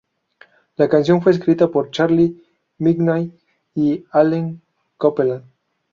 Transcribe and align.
La 0.77 0.89
canción 0.89 1.21
fue 1.21 1.31
escrita 1.31 1.67
por 1.67 1.91
Charlie 1.91 2.43
Midnight 2.79 3.35
y 3.75 4.03
Allen 4.11 4.59
Copeland. 4.97 5.43